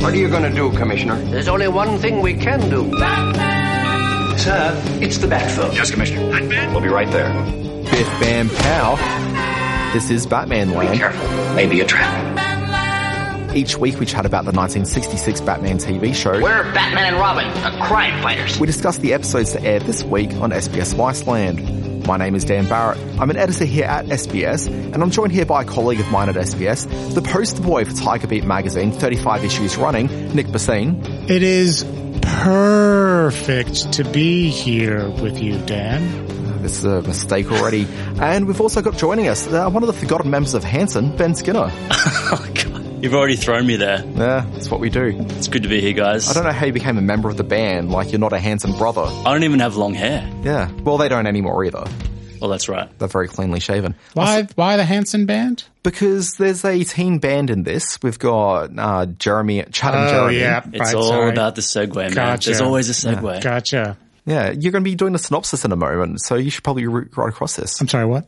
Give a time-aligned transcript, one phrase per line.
[0.00, 1.16] What are you going to do, Commissioner?
[1.24, 2.88] There's only one thing we can do.
[2.98, 4.38] Batman!
[4.38, 5.74] Sir, it's the Batphone.
[5.74, 6.30] Yes, Commissioner.
[6.30, 6.72] Batman?
[6.72, 7.32] We'll be right there.
[7.90, 9.90] Biff Bam Pow.
[9.92, 10.80] This is Batman Land.
[10.92, 11.00] Be Land.
[11.00, 11.54] careful.
[11.54, 13.56] Maybe a trap.
[13.56, 16.40] Each week we chat about the 1966 Batman TV show.
[16.40, 18.60] We're Batman and Robin, uh, crime fighters.
[18.60, 21.87] We discuss the episodes that aired this week on SBS Viceland.
[22.08, 22.96] My name is Dan Barrett.
[23.20, 26.30] I'm an editor here at SBS, and I'm joined here by a colleague of mine
[26.30, 31.04] at SBS, the poster boy for Tiger Beat magazine, 35 issues running, Nick Bassine.
[31.28, 31.84] It is
[32.22, 36.62] perfect to be here with you, Dan.
[36.62, 37.86] This is a mistake already.
[38.18, 41.34] And we've also got joining us uh, one of the forgotten members of Hanson, Ben
[41.34, 41.70] Skinner.
[42.98, 43.04] God.
[43.04, 44.04] You've already thrown me there.
[44.04, 45.16] Yeah, that's what we do.
[45.30, 46.28] It's good to be here, guys.
[46.28, 48.38] I don't know how you became a member of the band, like you're not a
[48.38, 49.02] Hanson brother.
[49.02, 50.28] I don't even have long hair.
[50.42, 51.84] Yeah, well, they don't anymore either.
[52.40, 52.88] Well, that's right.
[53.00, 53.96] They're very cleanly shaven.
[54.14, 54.46] Why?
[54.54, 55.64] Why the Hanson band?
[55.82, 57.98] Because there's a teen band in this.
[58.02, 60.38] We've got uh, Jeremy, Chatham Oh Jeremy.
[60.38, 61.30] yeah, It's right, all sorry.
[61.32, 62.12] about the segue, man.
[62.12, 62.50] Gotcha.
[62.50, 63.42] There's always a segue.
[63.42, 63.96] Gotcha.
[64.24, 66.86] Yeah, you're going to be doing a synopsis in a moment, so you should probably
[66.86, 67.80] re- right across this.
[67.80, 68.04] I'm sorry.
[68.06, 68.26] What?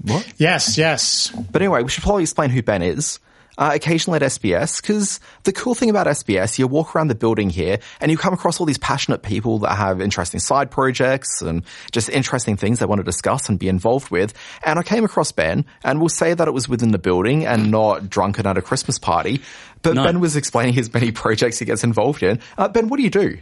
[0.00, 0.26] What?
[0.38, 1.30] Yes, yes.
[1.52, 3.20] But anyway, we should probably explain who Ben is.
[3.58, 7.50] Uh, occasionally at SBS, because the cool thing about SBS, you walk around the building
[7.50, 11.62] here and you come across all these passionate people that have interesting side projects and
[11.90, 14.32] just interesting things they want to discuss and be involved with.
[14.64, 17.70] And I came across Ben, and we'll say that it was within the building and
[17.70, 19.42] not drunken at a Christmas party.
[19.82, 20.04] But No.
[20.04, 22.38] Ben was explaining his many projects he gets involved in.
[22.56, 23.36] Uh, ben, what do you do?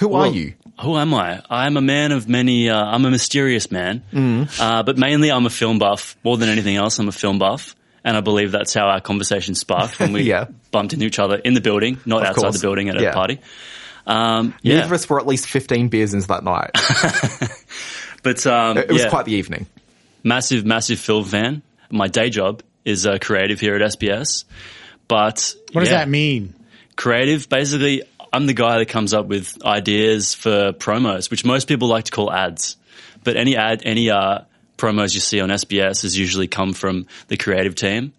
[0.00, 0.54] Who are you?
[0.80, 1.40] Who am I?
[1.48, 2.68] I'm a man of many.
[2.68, 4.48] Uh, I'm a mysterious man, Mm.
[4.60, 6.16] uh, but mainly I'm a film buff.
[6.24, 9.54] More than anything else, I'm a film buff, and I believe that's how our conversation
[9.54, 10.46] sparked when we Yeah.
[10.70, 12.60] bumped into each other in the building, not Of outside course.
[12.60, 13.10] the building at Yeah.
[13.10, 13.38] a party.
[14.06, 16.70] Um, Neither of us were at least 15 beers into that night.
[18.22, 19.08] but um, It was yeah.
[19.10, 19.66] quite the evening.
[20.24, 21.62] massive, massive film fan.
[21.90, 24.44] My day job is uh, creative here at SBS,
[25.08, 26.54] but What does that mean?
[26.96, 31.88] Creative, basically, I'm the guy that comes up with ideas for promos, which most people
[31.88, 32.76] like to call ads.
[33.24, 34.40] But any ad, any uh,
[34.82, 38.12] promos you see on SBS has usually come from the creative team.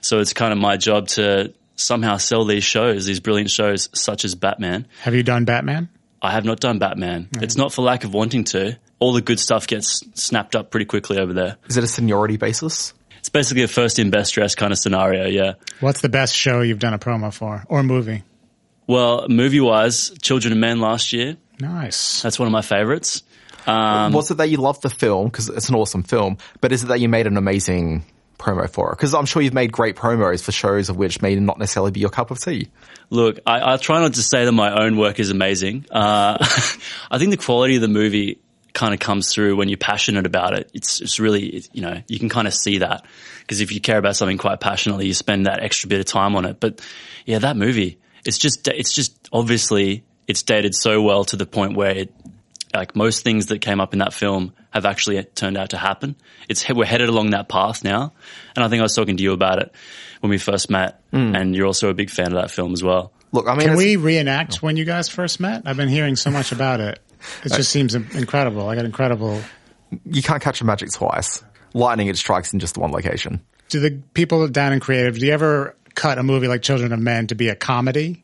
[0.00, 4.24] So it's kind of my job to somehow sell these shows, these brilliant shows such
[4.24, 4.86] as Batman.
[5.00, 5.88] Have you done Batman?
[6.22, 7.28] I have not done Batman.
[7.40, 8.78] It's not for lack of wanting to.
[9.00, 11.56] All the good stuff gets snapped up pretty quickly over there.
[11.68, 12.94] Is it a seniority basis?
[13.18, 15.54] It's basically a first in best dress kind of scenario, yeah.
[15.80, 18.22] What's the best show you've done a promo for or movie?
[18.86, 21.36] Well, movie wise, Children of Men last year.
[21.58, 22.22] Nice.
[22.22, 23.22] That's one of my favorites.
[23.66, 26.84] Um, was it that you loved the film because it's an awesome film, but is
[26.84, 28.04] it that you made an amazing
[28.38, 28.96] promo for it?
[28.96, 32.00] Because I'm sure you've made great promos for shows of which may not necessarily be
[32.00, 32.68] your cup of tea.
[33.10, 35.86] Look, I, I try not to say that my own work is amazing.
[35.90, 36.36] Uh,
[37.10, 38.40] I think the quality of the movie
[38.74, 40.70] kind of comes through when you're passionate about it.
[40.74, 43.06] It's, it's really, you know, you can kind of see that
[43.40, 46.34] because if you care about something quite passionately, you spend that extra bit of time
[46.34, 46.58] on it.
[46.58, 46.80] But
[47.24, 51.76] yeah, that movie, it's just, it's just obviously it's dated so well to the point
[51.76, 52.14] where it,
[52.74, 56.16] like most things that came up in that film have actually turned out to happen.
[56.48, 58.12] It's we're headed along that path now,
[58.56, 59.74] and I think I was talking to you about it
[60.20, 61.34] when we first met, hmm.
[61.34, 63.12] and you're also a big fan of that film as well.
[63.32, 65.62] Look, I mean, Can we reenact when you guys first met?
[65.66, 67.00] I've been hearing so much about it.
[67.44, 68.68] It just seems incredible.
[68.68, 69.40] I got incredible.
[70.04, 71.42] you can't catch a magic twice.
[71.72, 73.40] Lightning, it strikes in just the one location.
[73.70, 77.00] Do the people down in creative, do you ever cut a movie like Children of
[77.00, 78.22] Men to be a comedy?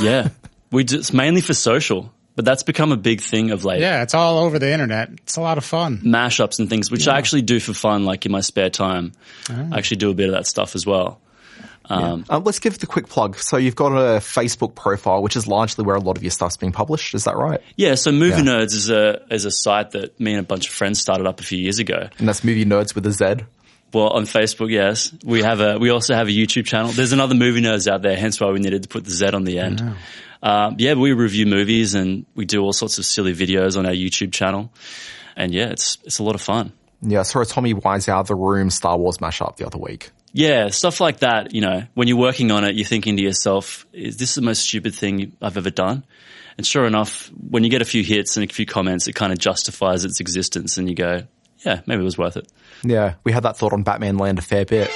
[0.00, 0.28] Yeah,
[0.70, 3.80] we do, it's mainly for social, but that's become a big thing of late.
[3.80, 5.10] Yeah, it's all over the internet.
[5.10, 5.98] It's a lot of fun.
[6.04, 9.10] Mashups and things, which I actually do for fun, like in my spare time.
[9.50, 11.20] I actually do a bit of that stuff as well.
[11.86, 13.38] Um, Um, let's give the quick plug.
[13.38, 16.56] So you've got a Facebook profile, which is largely where a lot of your stuff's
[16.56, 17.12] being published.
[17.16, 17.60] Is that right?
[17.74, 18.52] Yeah, so Movie Yeah.
[18.60, 21.40] Nerds is a is a site that me and a bunch of friends started up
[21.40, 22.08] a few years ago.
[22.20, 23.46] And that's movie nerds with a Z.
[23.92, 26.92] Well, on Facebook, yes, we have a we also have a YouTube channel.
[26.92, 29.42] There's another movie nerds out there, hence why we needed to put the Z on
[29.42, 29.82] the end.
[30.42, 33.92] Um, yeah, we review movies and we do all sorts of silly videos on our
[33.92, 34.72] YouTube channel,
[35.36, 36.72] and yeah, it's it's a lot of fun.
[37.00, 40.10] Yeah, I saw a Tommy Wiseau The Room Star Wars mashup the other week.
[40.32, 41.54] Yeah, stuff like that.
[41.54, 44.62] You know, when you're working on it, you're thinking to yourself, "Is this the most
[44.62, 46.04] stupid thing I've ever done?"
[46.56, 49.32] And sure enough, when you get a few hits and a few comments, it kind
[49.32, 51.22] of justifies its existence, and you go,
[51.64, 52.48] "Yeah, maybe it was worth it."
[52.82, 54.90] Yeah, we had that thought on Batman Land a fair bit.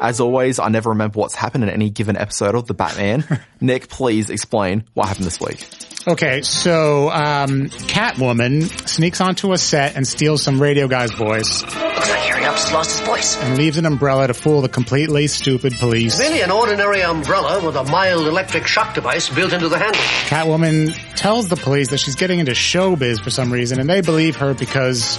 [0.00, 3.24] As always, I never remember what's happened in any given episode of The Batman.
[3.60, 5.68] Nick, please explain what happened this week.
[6.06, 11.74] Okay, so um, Catwoman sneaks onto a set and steals some radio guy's voice Looks
[11.74, 13.36] like Harry Ups lost his voice.
[13.42, 16.18] and leaves an umbrella to fool the completely stupid police.
[16.18, 20.00] Merely an ordinary umbrella with a mild electric shock device built into the handle.
[20.28, 24.36] Catwoman tells the police that she's getting into showbiz for some reason, and they believe
[24.36, 25.18] her because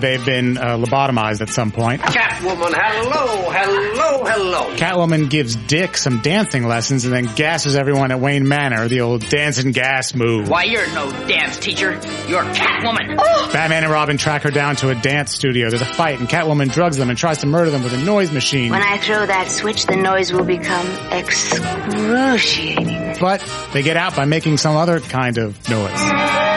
[0.00, 2.02] They've been uh, lobotomized at some point.
[2.02, 4.76] Catwoman, hello, hello, hello.
[4.76, 9.28] Catwoman gives Dick some dancing lessons and then gasses everyone at Wayne Manor, the old
[9.28, 10.48] dance and gas move.
[10.48, 11.92] Why, you're no dance teacher.
[12.28, 13.16] You're Catwoman.
[13.52, 15.70] Batman and Robin track her down to a dance studio.
[15.70, 18.30] There's a fight and Catwoman drugs them and tries to murder them with a noise
[18.32, 18.70] machine.
[18.70, 23.16] When I throw that switch, the noise will become excruciating.
[23.20, 26.49] But they get out by making some other kind of noise.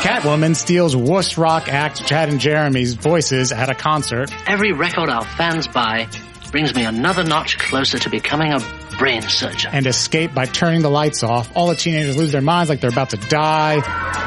[0.00, 4.32] Catwoman steals wuss rock act Chad and Jeremy's voices at a concert.
[4.46, 6.08] Every record our fans buy
[6.50, 8.60] brings me another notch closer to becoming a
[8.98, 9.70] brain surgeon.
[9.74, 11.54] and escape by turning the lights off.
[11.54, 13.80] All the teenagers lose their minds like they're about to die.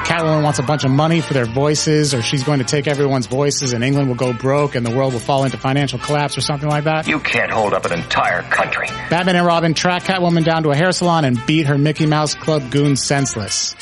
[0.05, 3.25] Catwoman wants a bunch of money for their voices or she's going to take everyone's
[3.27, 6.41] voices and England will go broke and the world will fall into financial collapse or
[6.41, 7.07] something like that.
[7.07, 8.87] You can't hold up an entire country.
[9.09, 12.35] Batman and Robin track Catwoman down to a hair salon and beat her Mickey Mouse
[12.35, 13.75] Club goons senseless.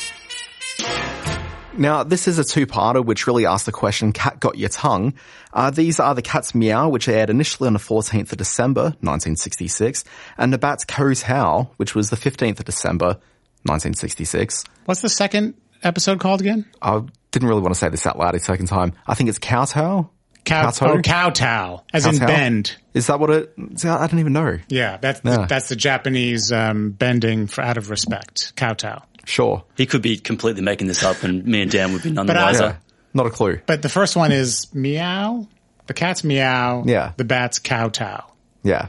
[1.76, 5.14] Now, this is a two-parter which really asks the question, Cat Got Your Tongue?
[5.52, 10.04] Uh, these are the Cat's Meow, which aired initially on the 14th of December, 1966,
[10.36, 13.18] and the Bat's Co's Howl, which was the 15th of December,
[13.64, 14.64] 1966.
[14.84, 16.66] What's the second episode called again?
[16.82, 18.92] I didn't really want to say this out loud a second time.
[19.06, 20.10] I think it's Kowtow?
[20.44, 20.86] Cow, Kowtow?
[20.98, 22.76] oh, kowtow, as in bend.
[22.94, 24.58] Is that what it, see, I I don't even know.
[24.68, 25.46] Yeah, that's Yeah.
[25.46, 28.52] that's the Japanese um, bending for out of respect.
[28.56, 29.02] Kowtow.
[29.24, 29.64] Sure.
[29.76, 32.34] He could be completely making this up, and me and Dan would be none the
[32.38, 32.62] I- wiser.
[32.64, 32.76] Yeah.
[33.14, 33.60] Not a clue.
[33.66, 35.46] But the first one is meow.
[35.86, 36.84] The cat's meow.
[36.86, 37.12] Yeah.
[37.16, 38.24] The bat's kowtow.
[38.62, 38.88] Yeah.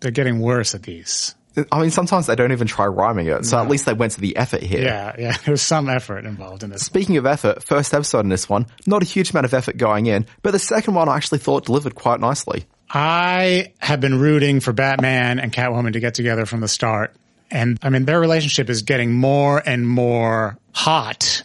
[0.00, 1.34] They're getting worse at these.
[1.70, 4.20] I mean, sometimes they don't even try rhyming it, so at least they went to
[4.20, 4.82] the effort here.
[4.82, 5.36] Yeah, yeah.
[5.44, 6.82] There's some effort involved in this.
[6.82, 10.06] Speaking of effort, first episode in this one, not a huge amount of effort going
[10.06, 12.64] in, but the second one I actually thought delivered quite nicely.
[12.88, 17.14] I have been rooting for Batman and Catwoman to get together from the start.
[17.50, 21.42] And I mean, their relationship is getting more and more hot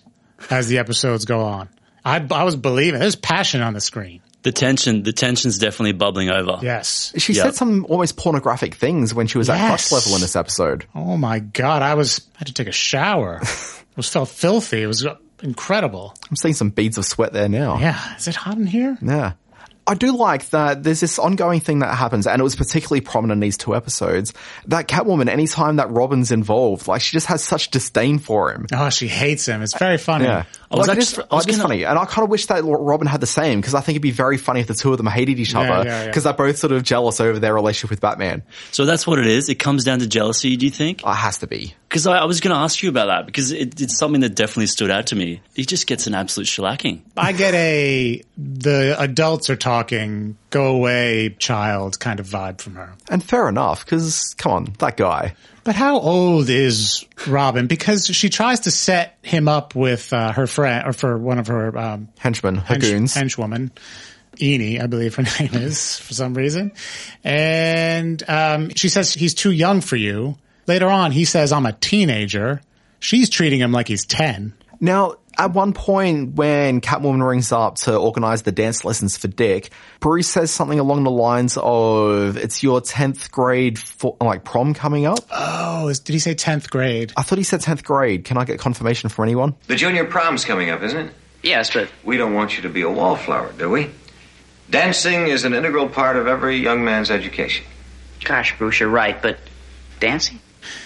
[0.49, 1.69] as the episodes go on.
[2.03, 4.21] I, I was believing there's passion on the screen.
[4.43, 6.59] The tension, the tension's definitely bubbling over.
[6.61, 7.11] Yes.
[7.17, 7.43] She Yeah.
[7.45, 9.89] said some almost pornographic things when she was at Yes.
[9.89, 10.85] crush level in this episode.
[10.93, 11.81] Oh my God.
[11.81, 13.39] I was, I had to take a shower.
[13.41, 14.83] it was felt filthy.
[14.83, 15.03] It was
[15.41, 16.13] incredible.
[16.29, 17.79] I'm seeing some beads of sweat there now.
[17.79, 18.15] Yeah.
[18.17, 18.97] Is it hot in here?
[19.01, 19.33] Yeah.
[19.87, 23.37] I do like that there's this ongoing thing that happens, and it was particularly prominent
[23.37, 24.33] in these two episodes,
[24.67, 28.65] that Catwoman, anytime that Robin's involved, like she just has such disdain for him.
[28.73, 29.61] Oh, she hates him.
[29.61, 30.25] It's very funny.
[30.25, 30.45] Yeah.
[30.71, 31.85] I was like, it actually- is, I was like, it's gonna- funny.
[31.85, 34.11] And I kind of wish that Robin had the same, because I think it'd be
[34.11, 36.05] very funny if the two of them hated each Yeah, other, yeah, yeah.
[36.07, 38.41] because they're both sort of jealous over their relationship with Batman.
[38.71, 39.49] So that's what it is.
[39.49, 40.55] It comes down to jealousy.
[40.57, 41.01] Do you think?
[41.05, 41.75] Uh, it has to be.
[41.87, 44.35] Because I, I was going to ask you about that because it, it's something that
[44.35, 45.41] definitely stood out to me.
[45.53, 47.01] He just gets an absolute shellacking.
[47.15, 52.93] I get a the adults are talking, go away, child kind of vibe from her.
[53.09, 55.35] And fair enough, because come on, that guy.
[55.63, 57.67] But how old is Robin?
[57.67, 61.47] Because she tries to set him up with uh, her friend, or for one of
[61.47, 63.15] her um, Henchman, her hench- goons.
[63.15, 63.71] henchwoman,
[64.39, 66.71] Enie, I believe her name is for some reason.
[67.23, 70.37] And um, she says he's too young for you.
[70.67, 72.61] Later on, he says I'm a teenager.
[72.99, 74.53] She's treating him like he's ten.
[74.79, 79.69] Now, at one point when Catwoman rings up to organize the dance lessons for Dick,
[79.99, 85.05] Bruce says something along the lines of, it's your 10th grade, fo- like prom coming
[85.05, 85.19] up.
[85.31, 87.11] Oh, is, did he say tenth grade?
[87.17, 88.23] I thought he said 10th grade.
[88.25, 89.55] Can I get confirmation from anyone?
[89.67, 91.13] The junior prom's coming up, isn't it?
[91.43, 93.89] Yes, but We don't want you to be a wallflower, do we?
[94.69, 97.65] Dancing is an integral part of every young man's education.
[98.23, 99.21] gosh, Bruce, you're right.
[99.21, 99.37] But
[99.99, 100.39] dancing?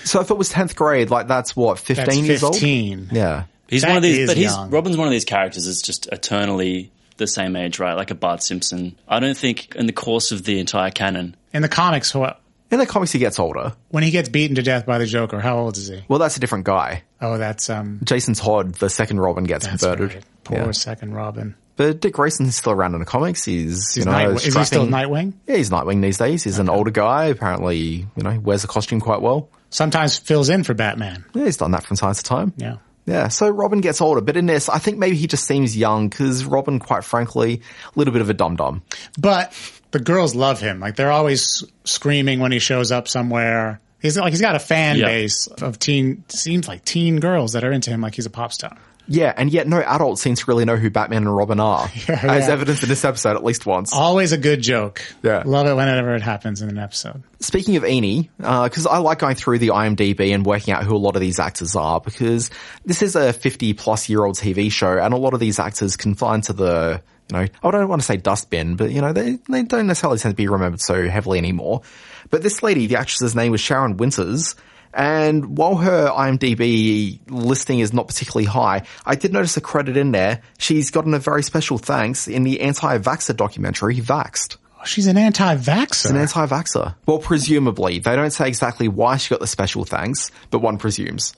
[0.04, 2.56] So if it was 10th grade, like that's what, 15 That's years old?
[2.56, 3.08] fifteen.
[3.12, 3.46] Yeah.
[3.70, 4.70] He's That one of these, is but he's young.
[4.72, 7.94] Robin's one of these characters that's just eternally the same age, right?
[7.94, 8.98] Like a Bart Simpson.
[9.08, 11.36] I don't think in the course of the entire canon.
[11.54, 12.42] In the comics, what?
[12.72, 13.74] In the comics, he gets older.
[13.90, 16.04] When he gets beaten to death by the Joker, how old is he?
[16.08, 17.04] Well, that's a different guy.
[17.20, 20.16] Oh, that's um, Jason Todd, the second Robin, gets that's converted.
[20.16, 20.24] right.
[20.44, 20.72] Poor Yeah.
[20.72, 21.56] second Robin.
[21.78, 23.44] But Dick Grayson's still around in the comics.
[23.46, 25.34] He's, He's you know, Night- is he still strapping- Nightwing?
[25.48, 26.44] Yeah, he's Nightwing these days.
[26.44, 27.26] He's an older guy.
[27.26, 27.78] Apparently,
[28.16, 29.50] you know, wears the costume quite well.
[29.72, 31.24] Sometimes fills in for Batman.
[31.34, 32.54] Yeah, he's done that from time to time.
[32.58, 32.76] Yeah.
[33.10, 36.10] Yeah, so Robin gets older, but in this, I think maybe he just seems young
[36.10, 37.62] because Robin, quite frankly,
[37.96, 38.84] a little bit of a dum dum.
[39.18, 39.52] But
[39.92, 40.80] the girls love him.
[40.80, 43.82] Like they're always screaming when he shows up somewhere.
[44.02, 45.06] He's like he's got a fan Yeah.
[45.08, 48.54] base of teen seems like teen girls that are into him like he's a pop
[48.54, 48.78] star.
[49.12, 52.20] Yeah, and yet no adult seems to really know who Batman and Robin are, Yeah,
[52.24, 52.54] as yeah.
[52.54, 53.92] evidenced in this episode at least once.
[53.92, 55.02] Always a good joke.
[55.24, 55.42] Yeah.
[55.46, 57.24] Love it whenever it happens in an episode.
[57.40, 60.96] Speaking of Enie, because uh, I like going through the IMDb and working out who
[60.96, 62.52] a lot of these actors are, because
[62.86, 65.98] this is a 50 plus year old TV show, and a lot of these actors
[65.98, 67.02] can fly into the,
[67.32, 70.20] you know, I don't want to say dustbin, but you know, they, they don't necessarily
[70.20, 71.82] tend to be remembered so heavily anymore.
[72.30, 74.54] But this lady, the actress's name was Sharon Winters,
[74.94, 80.12] And while her IMDb listing is not particularly high, I did notice a credit in
[80.12, 80.42] there.
[80.58, 84.58] She's gotten a very special thanks in the anti-vaxxer documentary, Vaxxed.
[84.82, 86.10] Oh, she's an anti-vaxxer.
[86.10, 86.96] An anti-vaxxer.
[87.06, 88.00] Well, presumably.
[88.00, 91.36] They don't say exactly why she got the special thanks, but one presumes.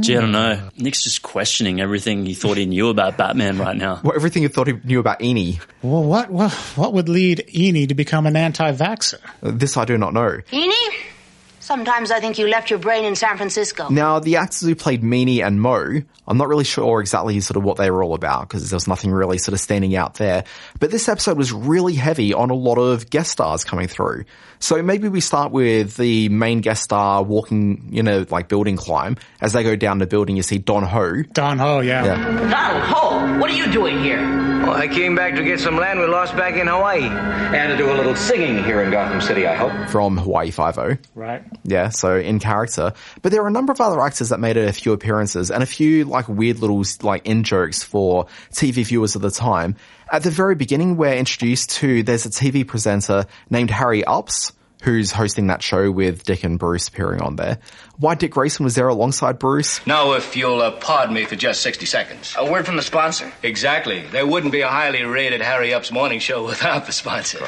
[0.00, 0.68] Gee, I don't know.
[0.76, 4.00] Nick's just questioning everything he thought he knew about Batman right now.
[4.02, 5.60] Well, everything he thought he knew about Eni.
[5.82, 9.20] well, what, what what would lead Eni to become an anti-vaxxer?
[9.42, 10.40] This I do not know.
[10.50, 10.94] Eni?
[11.70, 13.88] Sometimes I think you left your brain in San Francisco.
[13.90, 17.62] Now, the actors who played Meanie and Mo, I'm not really sure exactly sort of
[17.62, 20.42] what they were all about because there was nothing really sort of standing out there.
[20.80, 24.24] But this episode was really heavy on a lot of guest stars coming through.
[24.58, 29.16] So maybe we start with the main guest star walking, you know, like building climb.
[29.40, 31.22] As they go down the building, you see Don Ho.
[31.22, 32.04] Don Ho, yeah.
[32.04, 32.50] Yeah.
[32.50, 33.09] Donald Ho,
[33.40, 34.20] what are you doing here?
[34.20, 37.04] Well, I came back to get some land we lost back in Hawaii.
[37.04, 39.88] And to do a little singing here in Gotham City, I hope.
[39.88, 40.98] From Hawaii Five-O.
[41.14, 41.42] Right.
[41.64, 42.92] Yeah, so in character.
[43.22, 45.66] But there are a number of other actors that made a few appearances and a
[45.66, 49.74] few like weird little like in jokes for TV viewers at the time.
[50.12, 55.12] At the very beginning, we're introduced to there's a TV presenter named Harry Ups who's
[55.12, 57.58] hosting that show with Dick and Bruce appearing on there.
[57.98, 59.84] Why Dick Grayson was there alongside Bruce?
[59.86, 62.34] Now, if you'll uh, pardon me for just 60 seconds.
[62.38, 63.30] A word from the sponsor.
[63.42, 64.00] Exactly.
[64.00, 67.38] There wouldn't be a highly rated Harry Up's morning show without the sponsor.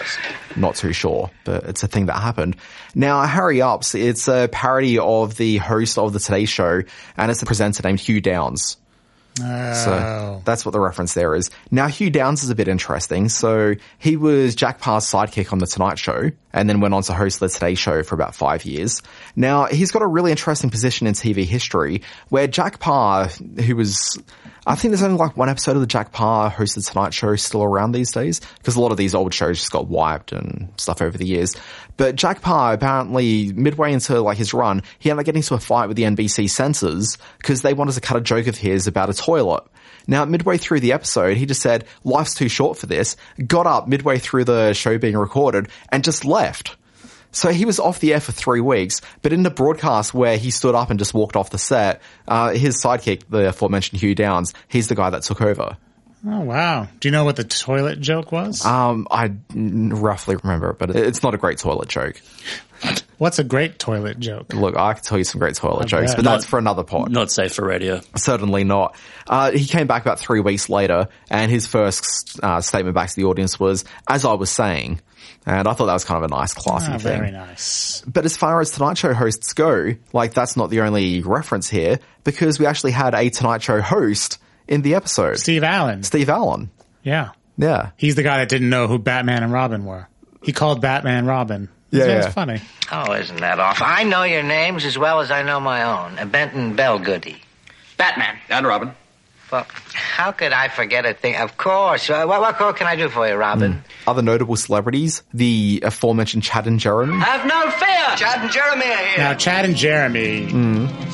[0.56, 2.56] Not too sure, but it's a thing that happened.
[2.94, 6.82] Now, Harry Ups, it's a parody of the host of the Today Show,
[7.16, 8.76] and it's a presenter named Hugh Downs.
[9.40, 9.72] Oh.
[9.72, 11.50] So that's what the reference there is.
[11.70, 13.28] Now Hugh Downs is a bit interesting.
[13.28, 17.14] So he was Jack Paar's sidekick on the Tonight Show and then went on to
[17.14, 19.00] host the Today Show for about five years.
[19.34, 24.20] Now he's got a really interesting position in TV history where Jack Paar, who was
[24.64, 27.64] I think there's only like one episode of the Jack Paar hosted Tonight Show still
[27.64, 31.02] around these days because a lot of these old shows just got wiped and stuff
[31.02, 31.56] over the years.
[31.96, 35.58] But Jack Paar apparently midway into like his run, he ended up getting into a
[35.58, 39.10] fight with the NBC censors because they wanted to cut a joke of his about
[39.10, 39.64] a toilet.
[40.06, 43.88] Now, midway through the episode, he just said, life's too short for this, got up
[43.88, 46.76] midway through the show being recorded and just left.
[47.32, 50.50] So he was off the air for three weeks, but in the broadcast where he
[50.50, 54.52] stood up and just walked off the set, uh, his sidekick, the aforementioned Hugh Downs,
[54.68, 55.76] he's the guy that took over.
[56.24, 56.86] Oh wow!
[57.00, 58.64] Do you know what the toilet joke was?
[58.64, 62.20] Um, I n- roughly remember it, but it's not a great toilet joke.
[63.18, 64.52] What's a great toilet joke?
[64.52, 66.16] Look, I could tell you some great toilet I jokes, bet.
[66.18, 67.10] but that's Not- for another pod.
[67.10, 68.00] Not safe for radio.
[68.16, 68.96] Certainly not.
[69.26, 73.16] Uh, he came back about three weeks later, and his first uh, statement back to
[73.16, 75.00] the audience was, "As I was saying,"
[75.46, 77.18] and I thought that was kind of a nice, classy Ah, thing.
[77.18, 78.02] very nice.
[78.06, 81.98] But as far as Tonight Show hosts go, like that's not the only reference here,
[82.24, 84.38] because we actually had a Tonight Show host
[84.68, 85.38] in the episode.
[85.38, 86.02] Steve Allen.
[86.02, 86.70] Steve Allen.
[87.02, 87.90] Yeah, Yeah.
[87.96, 90.08] he's the guy that didn't know who Batman and Robin were.
[90.42, 91.68] He called Batman Robin.
[91.90, 92.32] Yeah, That's yeah.
[92.32, 92.60] funny.
[92.90, 93.86] Oh, isn't that awful?
[93.86, 96.28] I know your names as well as I know my own.
[96.30, 97.36] Benton Bellgoody.
[97.98, 98.38] Batman.
[98.48, 98.92] And Robin.
[99.52, 101.36] Well, how could I forget a thing?
[101.36, 102.08] Of course.
[102.08, 103.84] Uh, what, what call can I do for you, Robin?
[104.06, 107.18] Other notable celebrities, the aforementioned Chad and Jeremy.
[107.20, 108.16] Have no fear!
[108.16, 109.18] Chad and Jeremy are here.
[109.18, 110.48] Now, Chad and Jeremy,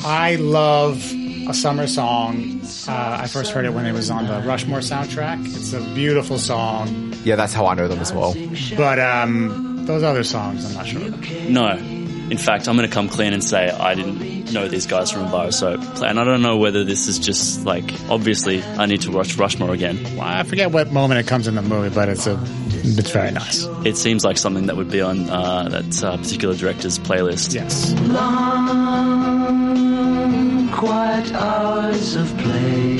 [0.05, 1.03] I love
[1.49, 2.61] a summer song.
[2.87, 5.43] Uh, I first heard it when it was on the Rushmore soundtrack.
[5.45, 8.35] It's a beautiful song, Yeah, that's how I know them as well.
[8.77, 11.07] but um, those other songs, I'm not sure.
[11.07, 11.19] about.
[11.49, 11.98] No.
[12.31, 15.31] In fact, I'm going to come clean and say I didn't know these guys from
[15.31, 15.81] Bar Soap.
[16.03, 19.73] And I don't know whether this is just like, obviously, I need to watch Rushmore
[19.73, 20.03] again.
[20.15, 23.31] Well, I forget what moment it comes in the movie, but it's a, it's very
[23.31, 23.65] nice.
[23.83, 27.53] It seems like something that would be on uh, that uh, particular director's playlist.
[27.55, 27.93] Yes.
[30.79, 32.97] quiet hours of play.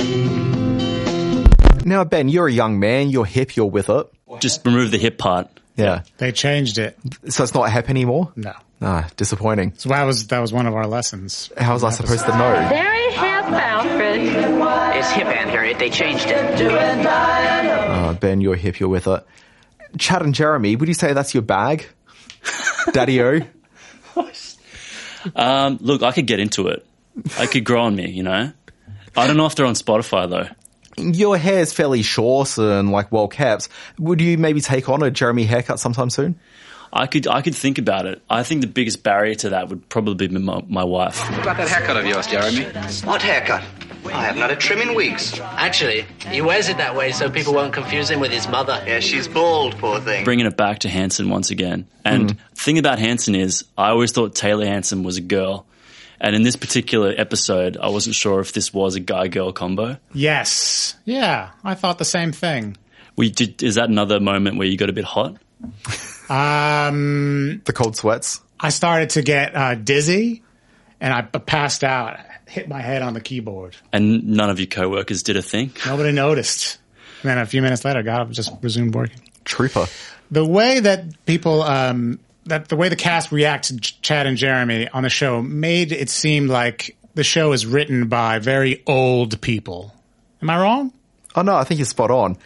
[1.86, 3.10] Now, Ben, you're a young man.
[3.10, 3.56] You're hip.
[3.56, 4.08] You're with it.
[4.40, 5.48] Just remove the hip part.
[5.76, 6.04] Yeah.
[6.18, 6.98] They changed it.
[7.30, 8.34] So it's not hip anymore?
[8.36, 8.54] No.
[8.82, 9.74] Ah, disappointing.
[9.78, 11.52] So that was that was one of our lessons.
[11.58, 12.68] How was I supposed to know?
[12.70, 14.22] Very hip, Alfred.
[14.98, 15.80] It's hip, Aunt Harriet.
[15.80, 16.66] They changed it.
[16.66, 18.80] Uh, ben, you're hip.
[18.80, 19.26] You're with it.
[19.98, 21.88] Chad and Jeremy, would you say that's your bag?
[22.94, 23.42] Daddy O?
[25.36, 26.86] Um, look, I could get into it.
[27.38, 28.52] I could grow on me, you know?
[29.18, 30.48] I don't know if they're on Spotify though.
[30.98, 33.68] Your hair's fairly short and like well kept.
[33.98, 36.40] Would you maybe take on a Jeremy haircut sometime soon?
[36.92, 38.22] I could I could think about it.
[38.30, 41.20] I think the biggest barrier to that would probably be my, my wife.
[41.30, 42.66] What about that haircut of yours, Jeremy?
[43.06, 43.64] What haircut?
[44.06, 45.40] I have not a trim in weeks.
[45.40, 48.82] Actually, he wears it that way so people won't confuse him with his mother.
[48.88, 50.24] Yeah, she's bald, poor thing.
[50.24, 51.86] Bringing it back to Hanson once again.
[52.06, 52.38] And hmm.
[52.38, 55.66] the thing about Hanson is, I always thought Taylor Hanson was a girl.
[56.22, 59.98] And in this particular episode, I wasn't sure if this was a guy-girl combo.
[60.14, 60.96] Yes.
[61.06, 62.78] Yeah, I thought the same thing.
[63.16, 65.38] We did, is that another moment where you got a bit hot?
[66.30, 68.42] Um, The cold sweats?
[68.60, 70.44] I started to get uh, dizzy,
[71.00, 73.76] and I passed out, I hit my head on the keyboard.
[73.94, 75.72] And none of your coworkers did a thing.
[75.86, 76.78] Nobody noticed.
[77.22, 79.22] And then a few minutes later, I got up and just resumed working.
[79.46, 79.88] Trooper.
[80.32, 84.88] The way that people, um, that the way the cast reacts to Chad and Jeremy
[84.90, 89.94] on the show made it seem like the show is written by very old people.
[90.42, 90.94] Am I wrong?
[91.36, 92.38] Oh no, I think you're spot on.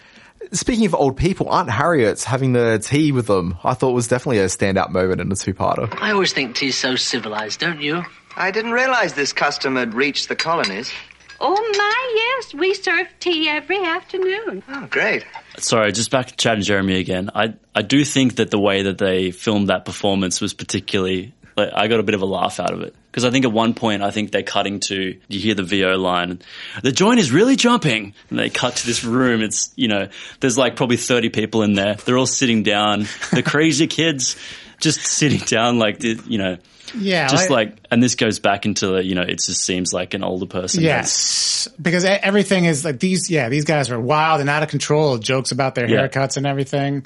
[0.52, 3.58] Speaking of old people, Aunt Harriet's having the tea with them.
[3.64, 5.90] I thought was definitely a standout moment in the two-parter.
[6.00, 8.04] I always think tea's so civilized, don't you?
[8.36, 10.92] I didn't realize this custom had reached the colonies.
[11.40, 14.64] Oh my, yes, we serve tea every afternoon.
[14.70, 15.26] Oh, great.
[15.58, 17.30] Sorry, just back to Chad and Jeremy again.
[17.36, 21.34] I I do think that the way that they filmed that performance was particularly.
[21.56, 23.52] Like, I got a bit of a laugh out of it because I think at
[23.52, 26.40] one point I think they're cutting to you hear the VO line,
[26.82, 29.42] the joint is really jumping, and they cut to this room.
[29.42, 31.96] It's you know there's like probably thirty people in there.
[31.96, 33.06] They're all sitting down.
[33.32, 34.36] The crazy kids
[34.80, 36.58] just sitting down like the, you know.
[36.96, 39.94] Yeah, just like- like, and this goes back into the, you know, it just seems
[39.94, 40.84] like an older person.
[40.84, 43.32] Yes, because everything is like these.
[43.32, 45.18] Yeah, these guys are wild and out of control.
[45.18, 46.08] Jokes about their Yeah.
[46.08, 47.06] haircuts and everything.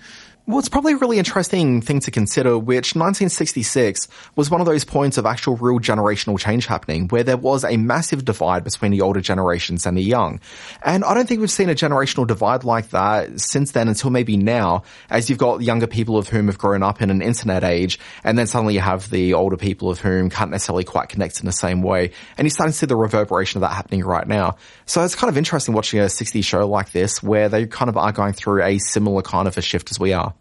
[0.50, 4.86] Well, it's probably a really interesting thing to consider, which 1966 was one of those
[4.86, 9.02] points of actual real generational change happening, where there was a massive divide between the
[9.02, 10.40] older generations and the young.
[10.86, 14.38] And I don't think we've seen a generational divide like that since then until maybe
[14.38, 18.00] now, as you've got younger people of whom have grown up in an internet age,
[18.24, 21.46] and then suddenly you have the older people of whom can't necessarily quite connect in
[21.46, 22.12] the same way.
[22.38, 24.56] And you're starting to see the reverberation of that happening right now.
[24.86, 27.98] So it's kind of interesting watching a 60s show like this, where they kind of
[27.98, 30.34] are going through a similar kind of a shift as we are.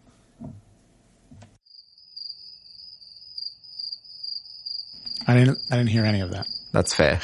[5.27, 5.59] I didn't.
[5.69, 6.47] I didn't hear any of that.
[6.71, 7.19] That's fair.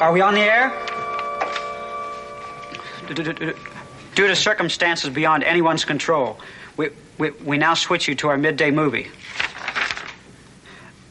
[0.00, 0.72] Are we on the air?
[4.14, 6.38] Due to circumstances beyond anyone's control,
[6.76, 9.08] we, we, we now switch you to our midday movie.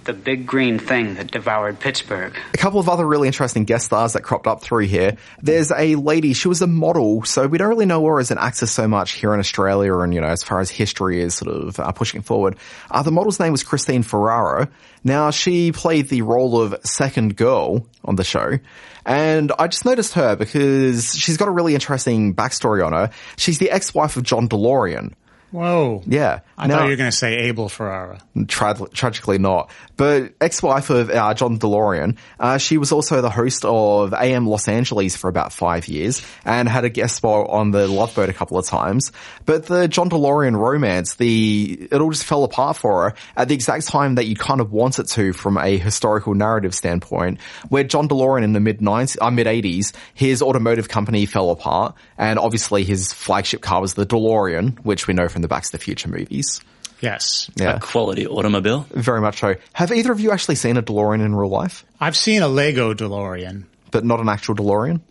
[0.03, 2.35] The big green thing that devoured Pittsburgh.
[2.53, 5.17] A couple of other really interesting guest stars that cropped up through here.
[5.43, 8.39] There's a lady, she was a model, so we don't really know her as an
[8.39, 11.55] actress so much here in Australia and, you know, as far as history is sort
[11.55, 12.57] of uh, pushing forward.
[12.89, 14.69] Uh, the model's name was Christine Ferrare.
[15.03, 18.57] Now, she played the role of second girl on the show.
[19.05, 23.11] And I just noticed her because she's got a really interesting backstory on her.
[23.37, 25.13] She's the ex-wife of John DeLorean.
[25.51, 26.01] Whoa.
[26.05, 26.39] Yeah.
[26.57, 28.19] I Now- thought you were going to say Abel Ferrara.
[28.47, 29.69] Tra- tragically not.
[29.97, 34.67] But ex-wife of uh, John DeLorean, uh, she was also the host of AM Los
[34.67, 38.33] Angeles for about five years and had a guest spot on the Love Boat a
[38.33, 39.11] couple of times.
[39.45, 43.53] But the John DeLorean romance, the it all just fell apart for her at the
[43.53, 47.83] exact time that you kind of want it to from a historical narrative standpoint, where
[47.83, 52.39] John DeLorean in the mid 90s, uh, mid 80s, his automotive company fell apart, and
[52.39, 55.77] obviously his flagship car was the DeLorean, which we know from the Back to the
[55.77, 56.61] Future movies.
[57.01, 57.49] Yes.
[57.55, 57.75] Yeah.
[57.75, 58.85] A quality automobile.
[58.91, 59.55] Very much so.
[59.73, 61.83] Have either of you actually seen a DeLorean in real life?
[61.99, 63.63] I've seen a Lego DeLorean.
[63.89, 65.01] But not an actual DeLorean?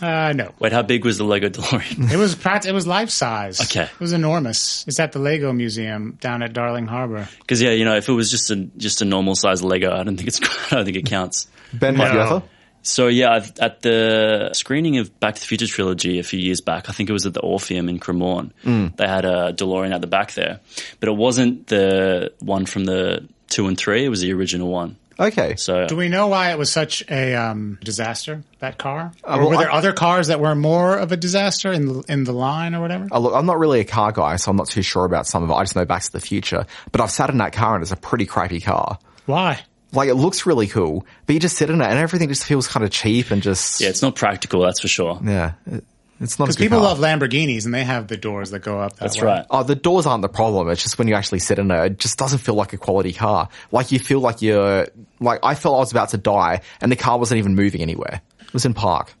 [0.00, 0.52] Uh, no.
[0.60, 2.10] Wait, how big was the Lego DeLorean?
[2.12, 3.60] It was pract- it was life size.
[3.60, 3.82] Okay.
[3.82, 4.84] It was enormous.
[4.86, 7.28] It's at the Lego Museum down at Darling Harbor.
[7.40, 10.04] Because yeah, you know, if it was just a just a normal size Lego, I
[10.04, 10.40] don't think it's
[10.72, 11.48] I don't think it counts.
[11.72, 12.42] Ben, have you ever?
[12.86, 16.60] So yeah, I've, at the screening of Back to the Future trilogy a few years
[16.60, 18.52] back, I think it was at the Orpheum in Cremorne.
[18.64, 18.96] Mm.
[18.96, 20.60] They had a DeLorean at the back there,
[21.00, 24.04] but it wasn't the one from the two and three.
[24.04, 24.96] It was the original one.
[25.18, 25.56] Okay.
[25.56, 28.42] So Do we know why it was such a um, disaster?
[28.58, 29.12] That car?
[29.24, 32.04] Uh, well, were there I- other cars that were more of a disaster in the,
[32.08, 33.08] in the line or whatever?
[33.10, 35.42] Uh, look, I'm not really a car guy, so I'm not too sure about some
[35.42, 35.54] of it.
[35.54, 36.66] I just know Back to the Future.
[36.92, 38.98] But I've sat in that car and it's a pretty crappy car.
[39.24, 39.60] Why?
[39.92, 42.66] Like, it looks really cool, but you just sit in it and everything just feels
[42.68, 43.80] kind of cheap and just.
[43.80, 45.20] yeah, it's not practical, that's for sure.
[45.24, 45.52] Yeah.
[45.66, 45.84] it-
[46.18, 46.94] It's not a Because people car.
[46.94, 48.94] love Lamborghinis and they have the doors that go up.
[48.94, 49.26] That That's way.
[49.26, 49.46] right.
[49.50, 50.68] Oh, the doors aren't the problem.
[50.70, 53.12] It's just when you actually sit in it, it just doesn't feel like a quality
[53.12, 53.48] car.
[53.70, 54.86] Like you feel like you're,
[55.20, 58.22] like I felt I was about to die and the car wasn't even moving anywhere.
[58.40, 59.12] It was in park.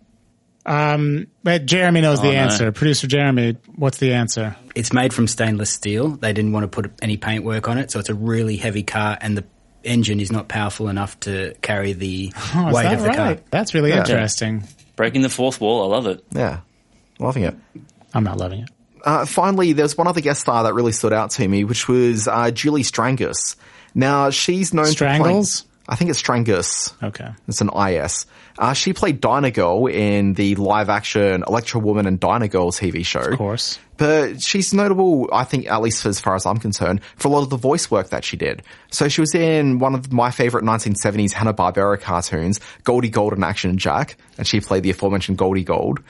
[0.64, 2.38] Um, but Jeremy knows Oh, the no.
[2.38, 2.72] answer.
[2.72, 4.56] Producer Jeremy, what's the answer?
[4.74, 6.08] It's made from stainless steel.
[6.08, 9.16] They didn't want to put any paintwork on it, so it's a really heavy car,
[9.20, 9.44] and the
[9.86, 13.16] engine is not powerful enough to carry the Oh, weight of the right?
[13.16, 13.38] car.
[13.50, 14.00] That's really Yeah.
[14.00, 14.64] interesting.
[14.96, 16.24] Breaking the fourth wall, I love it.
[16.32, 16.60] Yeah.
[17.18, 17.54] Loving it.
[18.14, 18.70] I'm not loving it.
[19.04, 22.26] Uh, finally, there's one other guest star that really stood out to me, which was
[22.26, 23.56] uh, Judy Strangis.
[23.94, 25.64] Now, she's known Strangles?
[25.88, 26.92] I think it's Strangis.
[27.02, 27.28] Okay.
[27.46, 28.26] It's an IS.
[28.58, 33.04] Uh, she played Dyna Girl in the live action Electra Woman and Dyna Girl TV
[33.06, 33.20] show.
[33.20, 33.78] Of course.
[33.96, 37.42] But she's notable, I think, at least as far as I'm concerned, for a lot
[37.42, 38.62] of the voice work that she did.
[38.90, 43.78] So she was in one of my favorite 1970s Hanna-Barbera cartoons, Goldie Gold and Action
[43.78, 46.00] Jack, and she played the aforementioned Goldie Gold.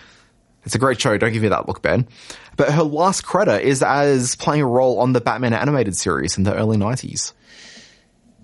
[0.65, 1.17] It's a great show.
[1.17, 2.09] Don't give me that look, Ben.
[2.57, 6.45] But her last credit is as playing a role on the Batman animated series in
[6.45, 7.33] the early 90s.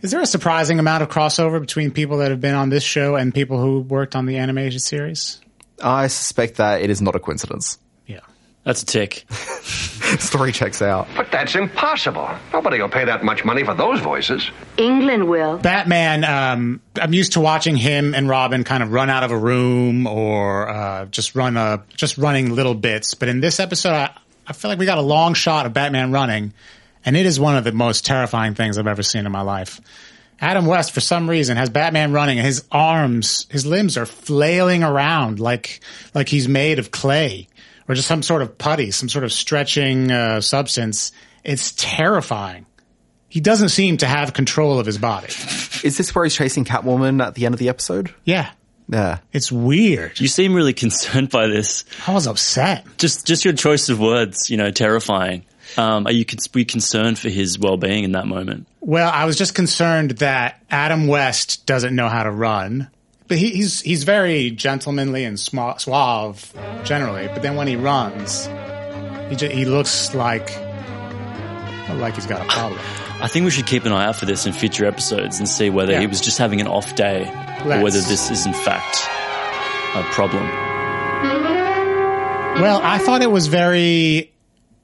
[0.02, 3.14] Is there a surprising amount of crossover between people that have been on this show
[3.14, 5.40] and people who worked on the animated series?
[5.80, 7.78] I suspect that it is not a coincidence.
[8.06, 8.20] Yeah.
[8.64, 9.24] That's a tick.
[9.30, 11.06] Story checks out.
[11.16, 12.28] But that's impossible.
[12.52, 14.50] Nobody will pay that much money for those voices.
[14.76, 15.58] England will.
[15.58, 19.38] Batman, um, I'm used to watching him and Robin kind of run out of a
[19.38, 23.14] room or uh, just run a just running little bits.
[23.14, 24.10] But in this episode, I,
[24.48, 26.52] I feel like we got a long shot of Batman running,
[27.04, 29.80] and it is one of the most terrifying things I've ever seen in my life.
[30.40, 34.82] Adam West, for some reason, has Batman running, and his arms, his limbs are flailing
[34.82, 35.80] around like
[36.14, 37.48] like he's made of clay
[37.88, 41.12] or just some sort of putty, some sort of stretching uh, substance.
[41.44, 42.66] It's terrifying.
[43.28, 45.28] He doesn't seem to have control of his body.
[45.82, 48.14] Is this where he's chasing Catwoman at the end of the episode?
[48.24, 48.50] Yeah.
[48.88, 49.18] Yeah.
[49.32, 50.20] It's weird.
[50.20, 51.84] You seem really concerned by this.
[52.06, 52.84] I was upset.
[52.98, 55.44] Just just your choice of words, you know, terrifying.
[55.76, 58.66] Um, are you you concerned for his well being in that moment?
[58.80, 62.88] Well, I was just concerned that Adam West doesn't know how to run.
[63.28, 66.52] But he, he's he's very gentlemanly and sma- suave
[66.84, 67.28] generally.
[67.28, 68.46] But then when he runs,
[69.30, 70.50] he just, he looks like
[71.94, 72.80] like he's got a problem.
[73.20, 75.70] I think we should keep an eye out for this in future episodes and see
[75.70, 76.00] whether Yeah.
[76.00, 77.22] he was just having an off day
[77.62, 77.82] or Let's.
[77.84, 78.98] whether this is in fact
[79.94, 80.44] a problem.
[82.60, 84.31] Well, I thought it was very,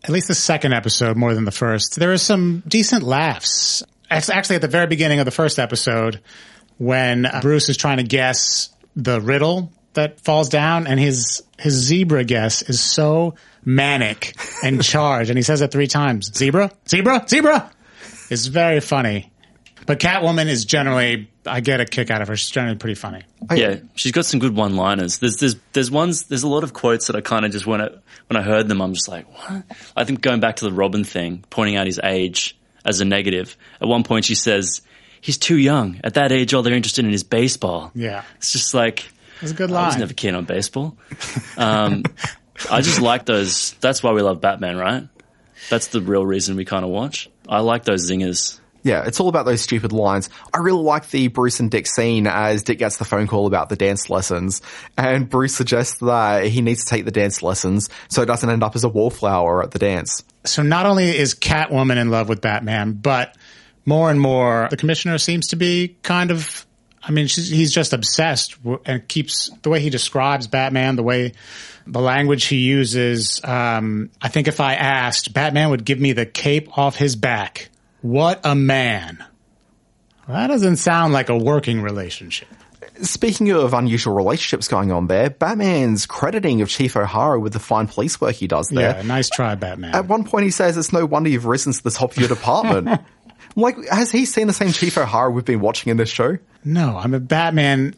[0.04, 1.96] at least the second episode more than the first.
[1.96, 3.82] There are some decent laughs.
[4.10, 6.20] It's actually at the very beginning of the first episode
[6.78, 11.74] when uh, Bruce is trying to guess the riddle that falls down and his, his
[11.74, 13.34] zebra guess is so
[13.64, 15.30] manic and charged.
[15.30, 16.32] and he says it three times.
[16.36, 17.70] Zebra, zebra, zebra.
[18.30, 19.32] It's very funny.
[19.88, 22.36] But Catwoman is generally, I get a kick out of her.
[22.36, 23.22] She's generally pretty funny.
[23.54, 25.18] yeah, she's got some good one-liners.
[25.18, 27.80] There's there's there's ones there's a lot of quotes that I kind of just when
[27.80, 27.88] I
[28.26, 29.64] when I heard them, I'm just like, what?
[29.96, 33.56] I think going back to the Robin thing, pointing out his age as a negative.
[33.80, 34.82] At one point, she says
[35.22, 36.00] he's too young.
[36.04, 37.90] At that age, all they're interested in is baseball.
[37.94, 38.24] Yeah.
[38.36, 39.08] It's just like
[39.40, 39.84] It's a good line.
[39.84, 40.96] I was never keen on baseball.
[41.56, 42.04] Um,
[42.70, 43.72] I just like those.
[43.80, 45.08] That's why we love Batman, right?
[45.70, 47.28] That's the real reason we kind of watch.
[47.48, 48.60] I like those zingers.
[48.82, 50.30] Yeah, it's all about those stupid lines.
[50.54, 53.68] I really like the Bruce and Dick scene as Dick gets the phone call about
[53.68, 54.62] the dance lessons,
[54.96, 58.62] and Bruce suggests that he needs to take the dance lessons so it doesn't end
[58.62, 60.22] up as a wallflower at the dance.
[60.44, 63.36] so not only is Catwoman in love with Batman, but
[63.84, 66.64] more and more the commissioner seems to be kind of.
[67.00, 71.32] I mean, he's just obsessed and keeps the way he describes Batman, the way
[71.86, 73.40] the language he uses.
[73.42, 77.70] Um, I think if I asked, Batman would give me the cape off his back.
[78.02, 79.24] What a man!
[80.28, 82.48] That doesn't sound like a working relationship.
[83.02, 87.86] Speaking of unusual relationships going on there, Batman's crediting of Chief O'Hara with the fine
[87.86, 88.96] police work he does there.
[88.96, 89.94] Yeah, nice try, Batman.
[89.94, 92.28] At one point, he says, "It's no wonder you've risen to the top of your
[92.28, 93.00] department."
[93.56, 96.38] like, has he seen the same Chief O'Hara we've been watching in this show?
[96.64, 97.94] No, I'm a Batman.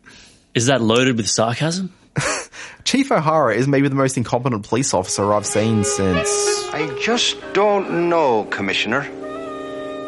[0.54, 1.92] Is that loaded with sarcasm?
[2.84, 6.28] Chief O'Hara is maybe the most incompetent police officer I've seen since.
[6.72, 9.08] I just don't know, Commissioner.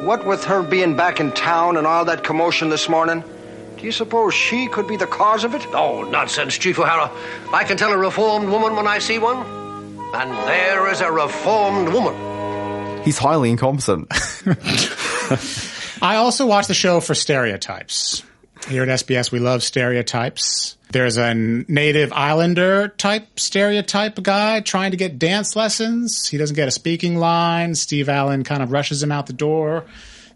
[0.02, 3.22] What with her being back in town and all that commotion this morning,
[3.76, 5.64] do you suppose she could be the cause of it?
[5.72, 7.08] Oh, nonsense, Chief O'Hara.
[7.52, 9.46] I can tell a reformed woman when I see one.
[10.12, 13.02] And there is a reformed woman.
[13.04, 14.08] He's highly incompetent.
[16.02, 18.24] I also watch the show for stereotypes.
[18.68, 20.76] Here at SBS, we love stereotypes.
[20.92, 26.28] There's a native islander type stereotype guy trying to get dance lessons.
[26.28, 27.74] He doesn't get a speaking line.
[27.74, 29.84] Steve Allen kind of rushes him out the door.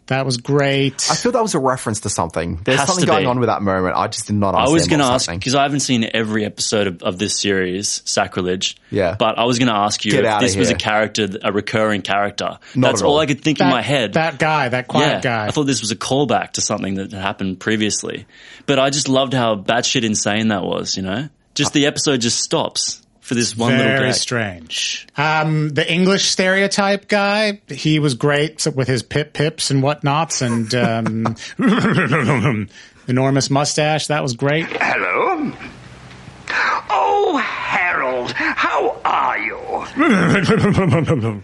[0.07, 1.11] That was great.
[1.11, 2.61] I feel that was a reference to something.
[2.65, 3.27] There's Has something going be.
[3.27, 3.97] on with that moment.
[3.97, 6.87] I just did not I was going to ask because I haven't seen every episode
[6.87, 8.77] of, of this series, Sacrilege.
[8.91, 9.17] Yeah.
[9.19, 11.53] But I was going to ask you Get if outta this was a character, a
[11.53, 12.59] recurring character.
[12.77, 13.15] Not That's at all.
[13.15, 13.19] all.
[13.19, 14.13] I could think in my head.
[14.13, 15.47] That guy, that quiet yeah, guy.
[15.47, 18.27] I thought this was a callback to something that had happened previously.
[18.67, 20.97] But I just loved how batshit insane that was.
[20.97, 25.09] You know, just uh, the episode just stops for this one little Very strange.
[25.17, 30.73] Um, the English stereotype guy, he was great with his pip pips and whatnots and
[30.77, 31.37] um,
[33.09, 34.07] enormous mustache.
[34.07, 34.67] That was great.
[34.67, 35.53] Hello.
[36.89, 39.57] Oh, Harold, how are you?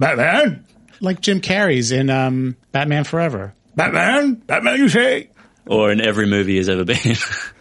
[0.00, 0.64] Batman?
[1.00, 3.54] Like Jim Carrey's in um, Batman Forever.
[3.76, 4.34] Batman?
[4.34, 5.30] Batman, you say?
[5.64, 6.98] Or in every movie he's ever been.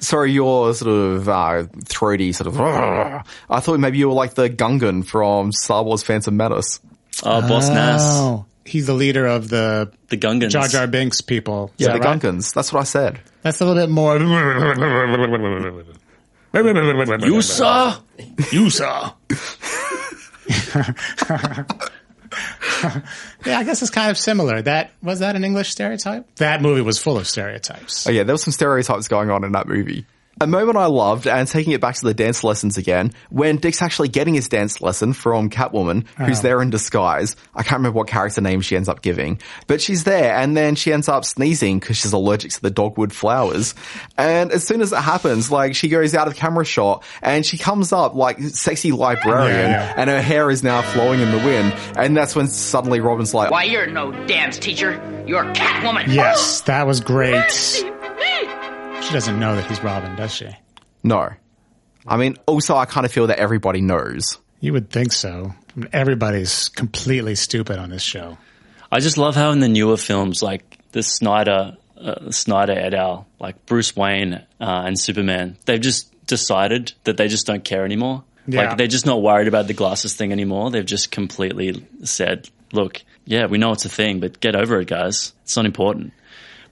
[0.00, 2.58] Sorry, your sort of uh, throaty sort of.
[2.60, 6.80] I thought maybe you were like the Gungan from Star Wars: Phantom Menace.
[7.22, 10.50] oh, Boss Nass, Oh, he's the leader of the the Gungans.
[10.50, 11.70] Jar Jar Binks people.
[11.78, 12.20] Is Yeah, the that right?
[12.20, 12.54] Gungans.
[12.54, 13.20] That's what I said.
[13.42, 14.18] That's a little bit more.
[17.20, 17.96] You saw?
[18.50, 19.12] You saw.
[23.44, 24.62] yeah, I guess it's kind of similar.
[24.62, 26.32] That was that an English stereotype?
[26.36, 28.06] That movie was full of stereotypes.
[28.06, 30.06] Oh yeah, there was some stereotypes going on in that movie.
[30.42, 33.82] A moment I loved, and taking it back to the dance lessons again, when Dick's
[33.82, 36.42] actually getting his dance lesson from Catwoman, who's Oh.
[36.42, 37.36] there in disguise.
[37.54, 40.76] I can't remember what character name she ends up giving, but she's there, and then
[40.76, 43.74] she ends up sneezing because she's allergic to the dogwood flowers.
[44.16, 47.58] And as soon as it happens, like she goes out of camera shot, and she
[47.58, 49.94] comes up like sexy librarian, Yeah, yeah.
[49.94, 51.74] and her hair is now flowing in the wind.
[51.98, 54.92] And that's when suddenly Robin's like, Why, you're no dance teacher.
[55.26, 56.06] You're Catwoman.
[56.14, 57.84] Yes, that was great.
[59.10, 60.46] She doesn't know that he's Robin, does she?
[61.02, 61.30] No.
[62.06, 64.38] I mean, also, I kind of feel that everybody knows.
[64.60, 65.52] You would think so.
[65.52, 68.38] I mean, everybody's completely stupid on this show.
[68.92, 73.26] I just love how in the newer films, like the Snyder, uh, Snyder et al.,
[73.40, 78.22] like Bruce Wayne uh, and Superman, they've just decided that they just don't care anymore.
[78.46, 78.68] Yeah.
[78.68, 80.70] Like they're just not worried about the glasses thing anymore.
[80.70, 84.86] They've just completely said, "Look, yeah, we know it's a thing, but get over it,
[84.86, 85.32] guys.
[85.42, 86.12] It's not important."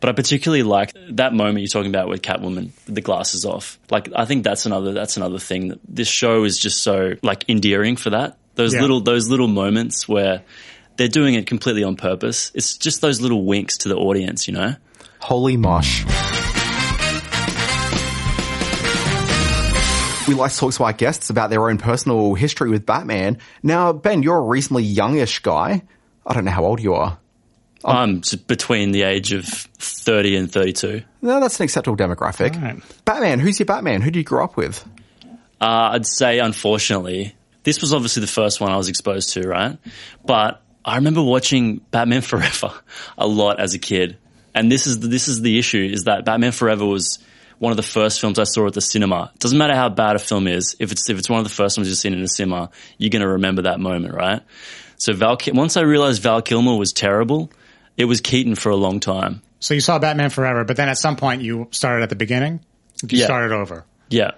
[0.00, 3.78] But I particularly like that moment you're talking about with Catwoman, with the glasses off.
[3.90, 7.44] Like I think that's another that's another thing that this show is just so like
[7.48, 8.37] endearing for that.
[8.54, 8.82] Those Yeah.
[8.82, 10.42] little those little moments where
[10.96, 12.52] they're doing it completely on purpose.
[12.54, 14.74] It's just those little winks to the audience, you know.
[15.20, 16.04] Holy mosh.
[20.28, 23.38] We like to talk to our guests about their own personal history with Batman.
[23.62, 25.82] Now, Ben, you're a reasonably youngish guy.
[26.26, 27.18] I don't know how old you are.
[27.84, 31.02] I'm s- between the age of 30 and 32.
[31.22, 32.82] No, that's an acceptable demographic.
[33.04, 34.00] Batman, who's your Batman?
[34.02, 34.84] Who do you grow up with?
[35.60, 39.78] Uh, I'd say, unfortunately, this was obviously the first one I was exposed to, right?
[40.24, 42.72] But I remember watching Batman Forever
[43.18, 44.16] a lot as a kid,
[44.54, 47.18] and this is the, this is the issue: is that Batman Forever was
[47.58, 49.30] one of the first films I saw at the cinema.
[49.34, 51.50] It doesn't matter how bad a film is; if it's if it's one of the
[51.54, 54.42] first ones you've seen in a cinema, you're going to remember that moment, right?
[54.96, 57.50] So Val, once I realized Val Kilmer was terrible,
[57.98, 59.42] it was Keaton for a long time.
[59.61, 62.61] So you saw Batman Forever, but then at some point you started at the beginning.
[63.02, 63.24] You Yeah.
[63.26, 63.84] started over.
[64.08, 64.30] Yeah.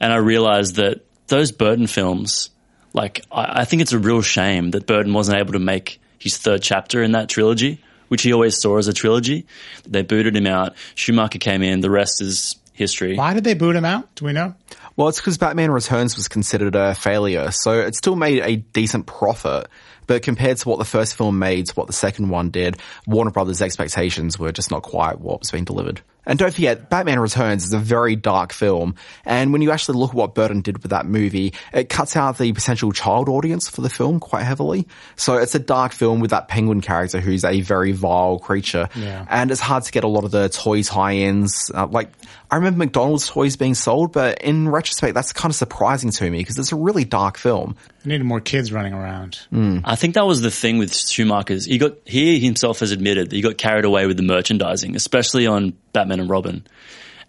[0.00, 2.50] And I realized that those Burton films,
[2.92, 6.38] like, I, I think it's a real shame that Burton wasn't able to make his
[6.38, 9.46] third chapter in that trilogy, which he always saw as a trilogy.
[9.86, 10.74] They booted him out.
[10.94, 11.80] Schumacher came in.
[11.80, 13.16] The rest is history.
[13.16, 14.14] Why did they boot him out?
[14.16, 14.54] Do we know?
[14.96, 19.06] Well, it's because Batman Returns was considered a failure, so it still made a decent
[19.06, 19.68] profit.
[20.06, 23.30] But compared to what the first film made to what the second one did, Warner
[23.30, 26.00] Brothers' expectations were just not quite what was being delivered.
[26.28, 30.10] And don't forget, Batman Returns is a very dark film, and when you actually look
[30.10, 33.80] at what Burton did with that movie, it cuts out the potential child audience for
[33.80, 34.88] the film quite heavily.
[35.14, 38.88] So it's a dark film with that penguin character who's a very vile creature.
[38.96, 39.24] Yeah.
[39.30, 41.70] And it's hard to get a lot of the toy tie-ins.
[41.72, 42.10] Uh, like,
[42.50, 46.38] I remember McDonald's toys being sold, but in retrospect, that's kind of surprising to me
[46.38, 47.76] because it's a really dark film.
[48.04, 49.40] They needed more kids running around.
[49.50, 49.78] Hmm.
[49.84, 51.64] I think that was the thing with Schumacher's.
[51.64, 55.46] He got he himself has admitted that he got carried away with the merchandising, especially
[55.46, 56.64] on Batman and Robin,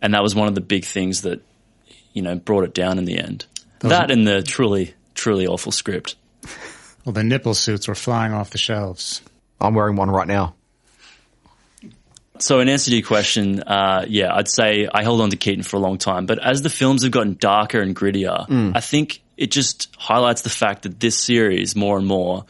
[0.01, 1.41] and that was one of the big things that
[2.13, 3.45] you know brought it down in the end.
[3.79, 6.15] Those- that and the truly truly awful script.
[7.05, 9.21] Well, the nipple suits were flying off the shelves.
[9.61, 10.55] I'm wearing one right now.
[12.41, 15.63] So in answer to your question, uh, yeah, I'd say I held on to Keaton
[15.63, 16.25] for a long time.
[16.25, 18.71] But as the films have gotten darker and grittier, Mm.
[18.75, 22.45] I think it just highlights the fact that this series more and more,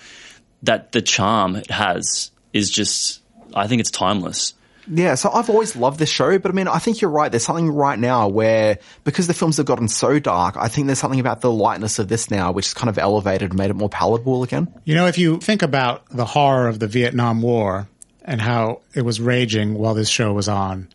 [0.64, 3.22] that the charm it has is just,
[3.54, 4.54] I think it's timeless.
[4.90, 7.30] Yeah, so I've always loved this show, but I mean, I think you're right.
[7.30, 11.00] There's something right now where, because the films have gotten so dark, I think there's
[11.00, 13.76] something about the lightness of this now, which has kind of elevated and made it
[13.76, 14.74] more palatable again.
[14.86, 17.90] You know, if you think about the horror of the Vietnam War
[18.28, 20.90] and how it was raging while this show was on,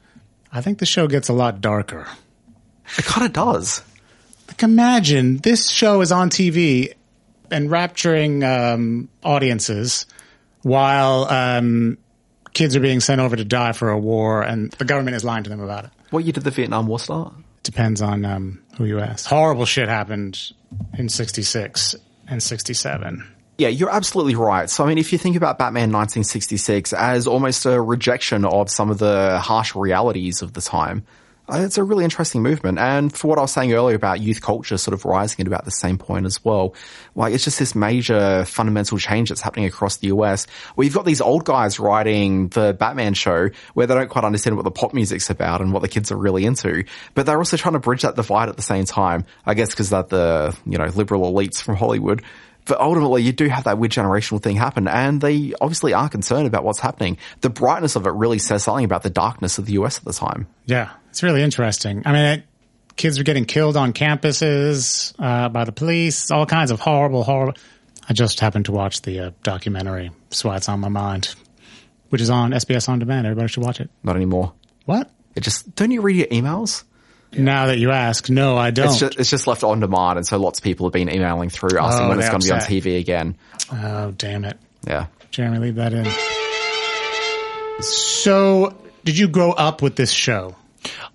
[0.52, 2.06] I think the show gets a lot darker.
[2.98, 3.82] It kind of does.
[4.48, 6.92] Like, imagine this show is on TV
[7.50, 10.04] and rapturing um, audiences
[10.60, 11.96] while um,
[12.52, 15.44] kids are being sent over to die for a war and the government is lying
[15.44, 15.90] to them about it.
[16.10, 17.32] What year did the Vietnam War start?
[17.62, 19.26] Depends on um, who you ask.
[19.26, 20.52] Horrible shit happened
[20.98, 21.96] in 66
[22.28, 23.31] and 67.
[23.62, 24.68] Yeah, you're absolutely right.
[24.68, 28.90] So, I mean, if you think about Batman 1966 as almost a rejection of some
[28.90, 31.06] of the harsh realities of the time,
[31.48, 32.80] uh, it's a really interesting movement.
[32.80, 35.64] And for what I was saying earlier about youth culture sort of rising at about
[35.64, 36.74] the same point as well,
[37.14, 41.20] like it's just this major fundamental change that's happening across the US you've got these
[41.20, 45.30] old guys writing the Batman show where they don't quite understand what the pop music's
[45.30, 46.82] about and what the kids are really into,
[47.14, 49.24] but they're also trying to bridge that divide at the same time.
[49.46, 52.24] I guess because that the, you know, liberal elites from Hollywood.
[52.64, 56.46] But ultimately, you do have that weird generational thing happen, and they obviously are concerned
[56.46, 57.18] about what's happening.
[57.40, 60.12] The brightness of it really says something about the darkness of the US at the
[60.12, 60.46] time.
[60.66, 62.02] Yeah, it's really interesting.
[62.06, 62.44] I mean, it,
[62.96, 67.54] kids are getting killed on campuses uh, by the police, all kinds of horrible, horrible.
[68.08, 71.34] I just happened to watch the uh, documentary, so it's on my mind,
[72.10, 73.26] which is on SBS On Demand.
[73.26, 73.90] Everybody should watch it.
[74.02, 74.52] Not anymore.
[74.84, 75.10] What?
[75.34, 76.84] It just don't you read your emails?
[77.34, 78.86] Now that you ask, no, I don't.
[78.88, 81.48] It's just, it's just left on demand, and so lots of people have been emailing
[81.50, 82.60] through asking Oh, when it's going to be on.
[82.60, 83.36] TV again.
[83.72, 84.58] oh, damn it.
[84.86, 85.06] Yeah.
[85.30, 86.06] Jeremy, leave that in.
[87.82, 90.54] So, did you grow up with this show?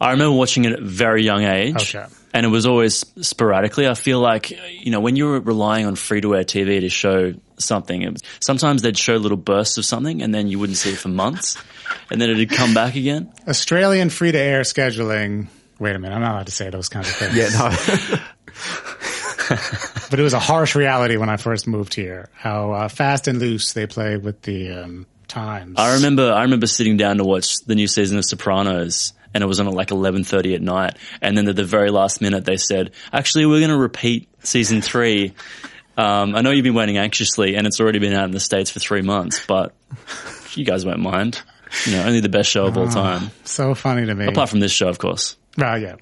[0.02, 1.96] I remember watching it at a very young age.
[1.96, 2.06] Okay.
[2.34, 3.88] And it was always sporadically.
[3.88, 6.90] I feel like, you know, when you were relying on free to air TV to
[6.90, 10.78] show something, it was, sometimes they'd show little bursts of something and then you wouldn't
[10.78, 11.58] see it for months.
[12.12, 13.32] And then it'd come back again.
[13.48, 15.48] Australian free to air scheduling.
[15.80, 17.36] Wait a minute, I'm not allowed to say those kinds of things.
[17.36, 17.70] Yeah, no.
[20.10, 22.30] but it was a harsh reality when I first moved here.
[22.34, 25.76] How uh, fast and loose they play with the um, times.
[25.78, 29.48] I remember, I remember sitting down to watch the new season of Sopranos and it
[29.48, 30.98] was on at like 11.30 at night.
[31.22, 34.82] And then at the very last minute they said, actually, we're going to repeat season
[34.82, 35.34] three.
[35.98, 38.72] Um, I know you've been waiting anxiously and it's already been out in the States
[38.72, 39.74] for three months, but
[40.54, 41.42] you guys won't mind.
[41.86, 43.30] You know, only the best show of all Oh, time.
[43.44, 44.26] So funny to me.
[44.28, 45.36] Apart from this show, of course.
[45.58, 45.96] Well, yeah.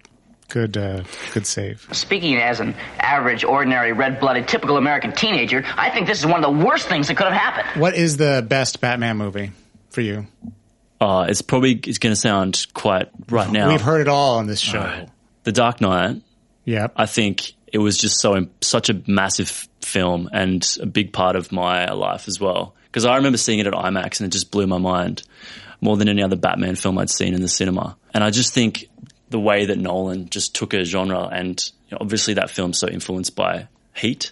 [0.50, 1.88] Good, uh, good save.
[1.92, 6.60] Speaking as an average, ordinary, red-blooded, typical American teenager, I think this is one of
[6.60, 7.82] the worst things that could have happened.
[7.82, 9.52] What is the best Batman movie
[9.90, 10.28] for you?
[11.02, 13.70] Uh, it's probably it's going to sound quite right now.
[13.70, 15.08] We've heard it all on this show.
[15.44, 16.22] The Dark Knight.
[16.66, 16.94] Yep.
[16.96, 21.52] I think it was just so such a massive film and a big part of
[21.52, 22.76] my life as well.
[22.86, 25.24] Because I remember seeing it at IMAX and it just blew my mind
[25.82, 27.98] more than any other Batman film I'd seen in the cinema.
[28.14, 28.88] And I just think
[29.30, 32.88] the way that Nolan just took a genre and you know, obviously that film's so
[32.88, 34.32] influenced by Heat.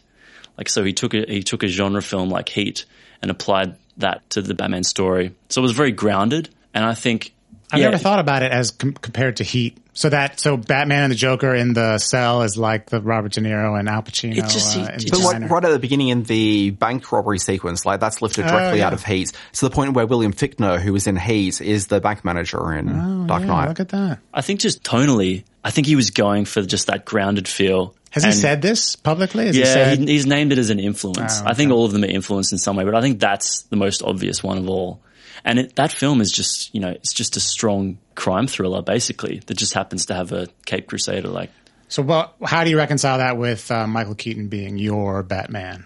[0.57, 2.85] Like so he took a he took a genre film like Heat
[3.21, 5.33] and applied that to the Batman story.
[5.49, 7.33] So it was very grounded and I think
[7.71, 9.77] I yeah, never thought about it as com- compared to Heat.
[9.95, 13.41] So that so Batman and the Joker in the cell is like the Robert De
[13.41, 14.31] Niro and Al Pacino.
[14.37, 17.37] It just- uh, it in But like right at the beginning in the bank robbery
[17.39, 18.87] sequence, like that's lifted Oh, directly yeah.
[18.87, 22.01] out of Heat to the point where William Fichtner, who was in Heat, is the
[22.01, 23.67] bank manager in Oh, Dark yeah, Knight.
[23.69, 24.19] Look at that.
[24.33, 27.93] I think just tonally, I think he was going for just that grounded feel.
[28.09, 29.47] Has he said this publicly?
[29.47, 31.39] Has he yeah, said, he, he's named it as an influence.
[31.41, 33.63] Oh, I think all of them are influenced in some way, but I think that's
[33.63, 35.01] the most obvious one of all.
[35.43, 39.41] And it, that film is just, you know, it's just a strong crime thriller, basically,
[39.47, 41.51] that just happens to have a Cape Crusader like.
[41.87, 42.01] so?
[42.01, 42.35] What?
[42.43, 45.85] How do you reconcile that with uh, Michael Keaton being your Batman?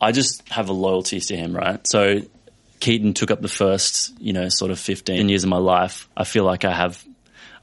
[0.00, 1.86] I just have a loyalty to him, right?
[1.86, 2.22] So
[2.80, 6.08] Keaton took up the first, you know, sort of 15 years of my life.
[6.16, 7.02] I feel like I have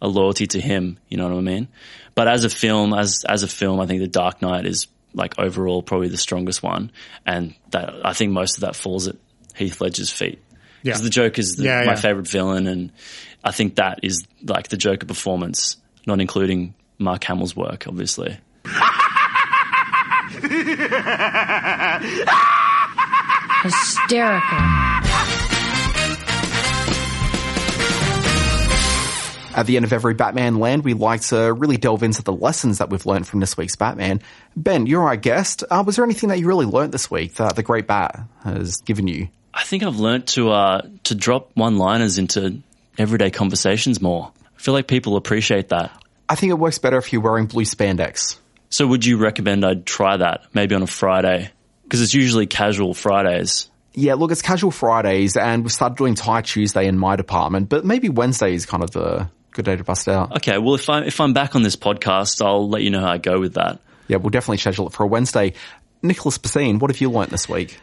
[0.02, 1.68] a loyalty to him, you know what I mean?
[2.16, 5.38] But as a film, as, as a film, I think The Dark Knight is like
[5.38, 6.92] overall probably the strongest one.
[7.26, 9.18] And that, I think most of that falls at
[9.56, 10.42] Heath Ledger's feet.
[10.82, 10.94] Yeah.
[10.94, 11.96] Because the Joker is Yeah, my yeah.
[12.00, 12.68] favorite villain.
[12.68, 12.92] And
[13.44, 18.38] I think that is like the Joker performance, not including Mark Hamill's work, obviously.
[23.64, 24.58] Hysterical.
[29.56, 32.78] At the end of every Batman land, we like to really delve into the lessons
[32.78, 34.22] that we've learned from this week's Batman.
[34.56, 35.64] Ben, you're our guest.
[35.70, 38.78] Uh, was there anything that you really learned this week that the Great Bat has
[38.86, 39.28] given you?
[39.60, 42.62] I think I've learnt to uh, to drop one-liners into
[42.98, 44.32] everyday conversations more.
[44.58, 45.92] I feel like people appreciate that.
[46.30, 48.38] I think it works better if you're wearing blue spandex.
[48.70, 51.52] So, would you recommend I try that maybe on a Friday?
[51.84, 53.70] Because it's usually casual Fridays.
[53.94, 57.84] Yeah, look, it's casual Fridays, and we've started doing Tie Tuesday in my department, but
[57.84, 60.38] maybe Wednesday is kind of the good day to bust out.
[60.38, 63.12] Okay, well, if I if I'm back on this podcast, I'll let you know how
[63.12, 63.82] I go with that.
[64.08, 65.52] Yeah, we'll definitely schedule it for a Wednesday.
[66.02, 67.78] Nicholas Bassine, what have you learnt this week?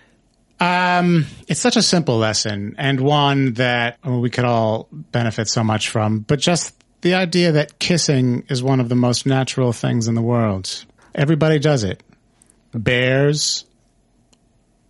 [0.58, 5.62] Um, it's such a simple lesson and one that well, we could all benefit so
[5.62, 10.08] much from, but just the idea that kissing is one of the most natural things
[10.08, 10.84] in the world.
[11.14, 12.02] Everybody does it.
[12.72, 13.64] Bears,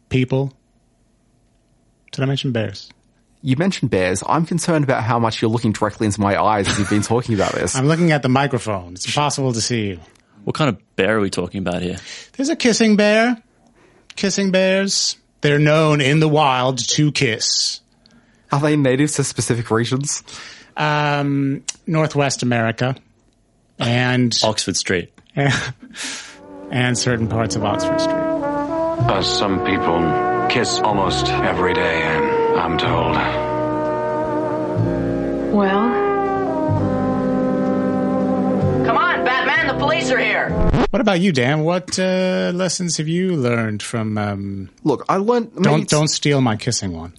[0.09, 0.53] people.
[2.13, 2.91] Did I mention bears?
[3.43, 4.23] You mentioned bears.
[4.27, 7.35] I'm concerned about how much you're looking directly into my eyes as you've been talking
[7.35, 7.77] about this.
[7.77, 8.95] I'm looking at the microphone.
[8.95, 10.01] It's impossible to see you.
[10.45, 11.97] What kind of bear are we talking about here?
[12.33, 13.43] There's a kissing bear.
[14.15, 15.17] Kissing bears.
[15.41, 17.81] They're known in the wild to kiss.
[18.53, 20.23] Are they native to specific regions?
[20.77, 22.97] Um, Northwest America
[23.79, 25.13] and Oxford Street.
[26.71, 28.15] and certain parts of Oxford Street.
[28.17, 33.15] Uh, some people kiss almost every day, and I'm told.
[35.53, 36.07] Well,
[38.87, 40.51] Come on, Batman, the police are here.
[40.97, 41.61] What about you, Dan?
[41.61, 44.17] What uh, lessons have you learned from?
[44.17, 45.53] Um, Look, I learned.
[45.53, 47.13] maybe don't don't steal my kissing one.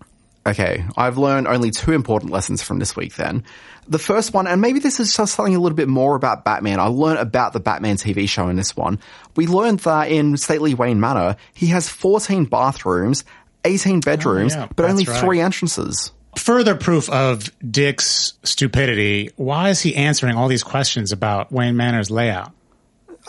[0.47, 3.43] Okay, I've learned only two important lessons from this week then.
[3.87, 6.79] The first one, and maybe this is just something a little bit more about Batman.
[6.79, 8.97] I learned about the Batman TV show in this one.
[9.35, 13.25] We learned that in Stately Wayne Manor, he has 14 bathrooms,
[13.63, 15.19] 18 bedrooms, Oh, yeah, but only right.
[15.19, 16.11] three entrances.
[16.35, 19.29] Further proof of Dick's stupidity.
[19.35, 22.53] Why is he answering all these questions about Wayne Manor's layout?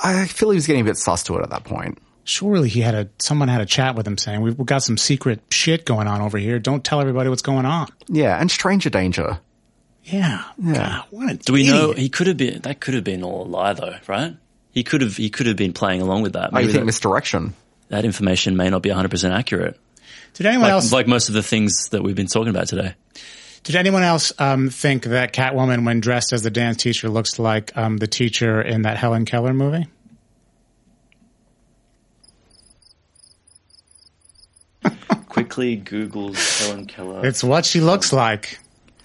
[0.02, 1.98] I feel he was getting a bit sus to it at that point.
[2.24, 5.40] Surely he had a someone had a chat with him saying, "We've got some secret
[5.50, 6.58] shit going on over here.
[6.58, 9.38] Don't tell everybody what's going on." Yeah, and stranger danger.
[10.04, 10.42] Yeah.
[10.62, 11.02] Yeah.
[11.10, 12.60] What a Do we know he could have been?
[12.62, 14.36] That could have been all a lie, though, right?
[14.72, 15.16] He could have.
[15.16, 16.50] He could have been playing along with that.
[16.52, 17.54] Oh, you Maybe think that, misdirection?
[17.88, 19.78] that information may not be 100 percent accurate.
[20.34, 20.92] Did anyone Like, else?
[20.92, 22.94] like most of the things that we've been talking about today.
[23.62, 27.76] Did anyone else um, think that Catwoman, when dressed as the dance teacher, looks like
[27.76, 29.86] um, the teacher in that Helen Keller movie?
[35.28, 37.26] Quickly Google's Helen Keller.
[37.26, 38.58] It's what she looks like.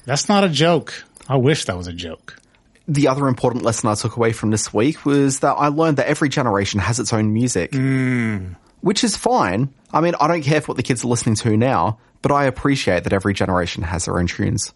[0.05, 1.03] That's not a joke.
[1.27, 2.39] I wish that was a joke.
[2.87, 6.07] The other important lesson I took away from this week was that I learned that
[6.07, 7.71] every generation has its own music.
[7.71, 8.55] Mm.
[8.81, 9.73] Which is fine.
[9.93, 12.45] I mean, I don't care for what the kids are listening to now, but I
[12.45, 14.73] appreciate that every generation has their own tunes.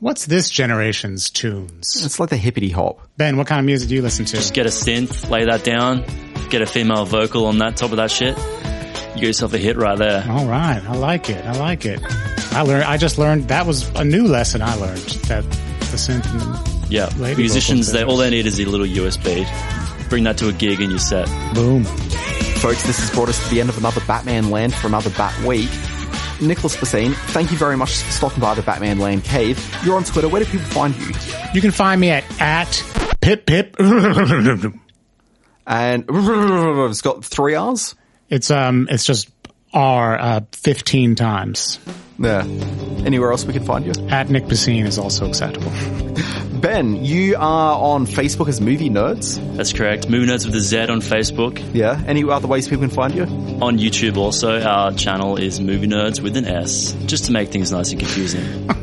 [0.00, 2.02] What's this generation's tunes?
[2.04, 3.00] It's like the hippity hop.
[3.16, 4.36] Ben, what kind of music do you listen to?
[4.36, 6.04] Just get a synth, lay that down,
[6.48, 8.36] get a female vocal on that top of that shit.
[9.14, 10.24] You get yourself a hit right there.
[10.28, 11.44] All right, I like it.
[11.44, 12.00] I like it.
[12.52, 12.84] I learned.
[12.84, 16.26] I just learned that was a new lesson I learned that the synth.
[16.26, 19.44] And Yeah, Lady musicians, they all they need is a little USB.
[20.08, 21.26] Bring that to a gig and you're set.
[21.54, 21.84] boom.
[21.84, 25.44] Folks, this has brought us to the end of another Batman Land for another Bat
[25.44, 25.68] Week.
[26.46, 29.58] Nicholas Bassine, thank you very much for stopping by the Batman Land Cave.
[29.84, 30.28] You're on Twitter.
[30.28, 31.12] Where do people find you?
[31.54, 32.84] You can find me at at
[33.20, 33.76] pip pip.
[35.66, 37.94] And it's got three R's.
[38.28, 39.30] It's um, it's just
[39.72, 41.78] R uh, fifteen times.
[42.18, 42.42] Yeah.
[43.04, 44.08] Anywhere else we can find you?
[44.08, 45.72] At Nick Bassine is also acceptable.
[46.64, 49.36] Ben, you are on Facebook as Movie Nerds.
[49.54, 50.08] That's correct.
[50.08, 51.62] Movie Nerds with a Z on Facebook.
[51.74, 52.02] Yeah.
[52.06, 53.24] Any other ways people can find you?
[53.60, 57.70] On YouTube also, our channel is Movie Nerds with an S, just to make things
[57.70, 58.70] nice and confusing.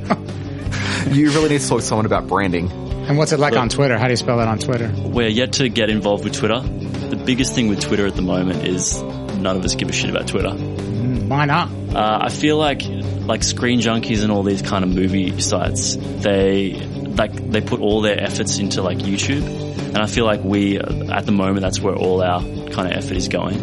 [1.09, 2.71] You really need to talk to someone about branding.
[2.71, 3.97] And what's it like on Twitter?
[3.97, 4.93] How do you spell that on Twitter?
[4.95, 6.59] We're yet to get involved with Twitter.
[6.61, 10.09] The biggest thing with Twitter at the moment is none of us give a shit
[10.11, 10.51] about Twitter.
[10.51, 11.69] Why not?
[11.93, 16.73] Uh, I feel like like Screen Junkies and all these kind of movie sites, they
[17.21, 19.45] like they put all their efforts into like YouTube,
[19.89, 22.93] and I feel like we uh, at the moment that's where all our kind of
[22.97, 23.57] effort is going.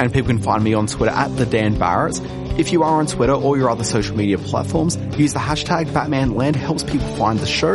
[0.00, 2.18] And people can find me on Twitter at the Dan Barrett.
[2.58, 6.56] If you are on Twitter or your other social media platforms, use the hashtag BatmanLand.
[6.56, 7.74] Helps people find the show.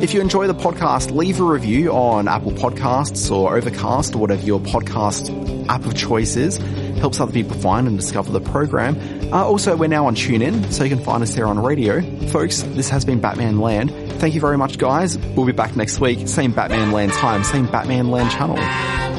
[0.00, 4.42] If you enjoy the podcast, leave a review on Apple Podcasts or Overcast or whatever
[4.42, 6.58] your podcast app of choice is.
[6.98, 8.96] Helps other people find and discover the program.
[9.34, 12.00] Uh, also, we're now on TuneIn, so you can find us there on radio.
[12.28, 13.90] Folks, this has been Batman Land.
[14.20, 15.18] Thank you very much, guys.
[15.18, 16.28] We'll be back next week.
[16.28, 19.13] Same Batman Land time, same Batman Land channel.